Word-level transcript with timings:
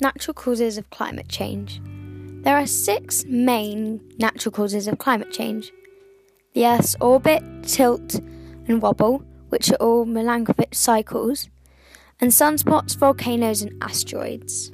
natural 0.00 0.34
causes 0.34 0.78
of 0.78 0.90
climate 0.90 1.28
change. 1.28 1.80
There 2.44 2.56
are 2.56 2.66
six 2.66 3.24
main 3.26 4.00
natural 4.18 4.52
causes 4.52 4.86
of 4.86 4.98
climate 4.98 5.30
change 5.32 5.72
the 6.54 6.66
Earth's 6.66 6.96
orbit, 7.00 7.42
tilt, 7.62 8.14
and 8.66 8.82
wobble, 8.82 9.22
which 9.50 9.70
are 9.70 9.76
all 9.76 10.06
Milankovitch 10.06 10.74
cycles, 10.74 11.48
and 12.20 12.30
sunspots, 12.30 12.96
volcanoes, 12.96 13.62
and 13.62 13.80
asteroids. 13.82 14.72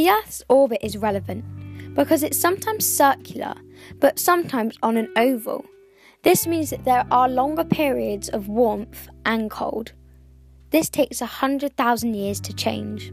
The 0.00 0.08
Earth's 0.08 0.42
orbit 0.48 0.78
is 0.80 0.96
relevant 0.96 1.44
because 1.94 2.22
it's 2.22 2.40
sometimes 2.40 2.86
circular, 2.86 3.52
but 3.98 4.18
sometimes 4.18 4.78
on 4.82 4.96
an 4.96 5.12
oval. 5.14 5.66
This 6.22 6.46
means 6.46 6.70
that 6.70 6.86
there 6.86 7.04
are 7.10 7.28
longer 7.28 7.64
periods 7.64 8.30
of 8.30 8.48
warmth 8.48 9.10
and 9.26 9.50
cold. 9.50 9.92
This 10.70 10.88
takes 10.88 11.20
100,000 11.20 12.14
years 12.14 12.40
to 12.40 12.54
change. 12.54 13.12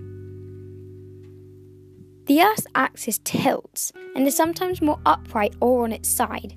The 2.28 2.42
Earth's 2.42 2.68
axis 2.74 3.20
tilts 3.26 3.92
and 4.16 4.26
is 4.26 4.38
sometimes 4.38 4.82
more 4.82 5.02
upright 5.06 5.56
or 5.60 5.84
on 5.84 5.92
its 5.92 6.08
side. 6.08 6.56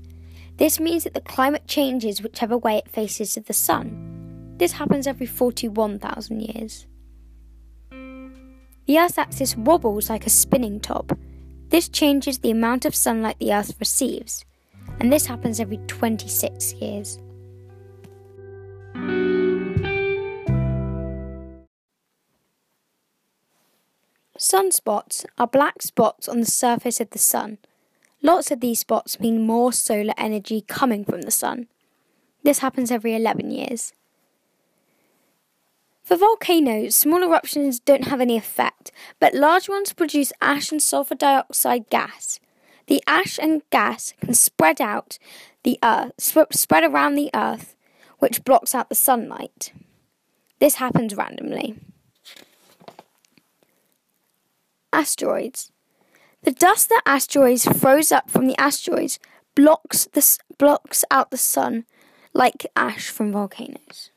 This 0.58 0.78
means 0.78 1.02
that 1.02 1.14
the 1.14 1.22
climate 1.22 1.66
changes 1.66 2.22
whichever 2.22 2.56
way 2.56 2.76
it 2.76 2.88
faces 2.88 3.34
to 3.34 3.40
the 3.40 3.52
Sun. 3.52 4.54
This 4.58 4.70
happens 4.70 5.08
every 5.08 5.26
41,000 5.26 6.40
years. 6.40 6.86
The 8.90 8.98
Earth's 8.98 9.18
axis 9.18 9.56
wobbles 9.56 10.10
like 10.10 10.26
a 10.26 10.30
spinning 10.30 10.80
top. 10.80 11.16
This 11.68 11.88
changes 11.88 12.40
the 12.40 12.50
amount 12.50 12.84
of 12.84 12.92
sunlight 12.92 13.38
the 13.38 13.54
Earth 13.54 13.76
receives, 13.78 14.44
and 14.98 15.12
this 15.12 15.26
happens 15.26 15.60
every 15.60 15.76
26 15.86 16.72
years. 16.72 17.20
Sunspots 24.36 25.24
are 25.38 25.46
black 25.46 25.82
spots 25.82 26.28
on 26.28 26.40
the 26.40 26.46
surface 26.46 26.98
of 26.98 27.10
the 27.10 27.18
sun. 27.20 27.58
Lots 28.22 28.50
of 28.50 28.58
these 28.58 28.80
spots 28.80 29.20
mean 29.20 29.46
more 29.46 29.72
solar 29.72 30.14
energy 30.18 30.62
coming 30.62 31.04
from 31.04 31.22
the 31.22 31.30
sun. 31.30 31.68
This 32.42 32.58
happens 32.58 32.90
every 32.90 33.14
11 33.14 33.52
years. 33.52 33.92
For 36.10 36.16
volcanoes, 36.16 36.96
small 36.96 37.22
eruptions 37.22 37.78
don't 37.78 38.08
have 38.08 38.20
any 38.20 38.36
effect, 38.36 38.90
but 39.20 39.32
large 39.32 39.68
ones 39.68 39.92
produce 39.92 40.32
ash 40.42 40.72
and 40.72 40.82
sulfur 40.82 41.14
dioxide 41.14 41.88
gas. 41.88 42.40
The 42.88 43.00
ash 43.06 43.38
and 43.38 43.62
gas 43.70 44.12
can 44.20 44.34
spread 44.34 44.80
out 44.80 45.20
the 45.62 45.78
earth, 45.84 46.10
sp- 46.18 46.50
spread 46.50 46.82
around 46.82 47.14
the 47.14 47.30
earth, 47.32 47.76
which 48.18 48.42
blocks 48.42 48.74
out 48.74 48.88
the 48.88 48.96
sunlight. 48.96 49.72
This 50.58 50.74
happens 50.74 51.14
randomly. 51.14 51.78
Asteroids. 54.92 55.70
The 56.42 56.50
dust 56.50 56.88
that 56.88 57.02
asteroids 57.06 57.66
throws 57.66 58.10
up 58.10 58.28
from 58.28 58.48
the 58.48 58.60
asteroids 58.60 59.20
blocks 59.54 60.06
the, 60.06 60.38
blocks 60.58 61.04
out 61.08 61.30
the 61.30 61.36
sun 61.36 61.84
like 62.34 62.66
ash 62.74 63.10
from 63.10 63.30
volcanoes. 63.30 64.10